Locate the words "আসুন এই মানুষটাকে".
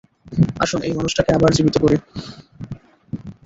0.59-1.31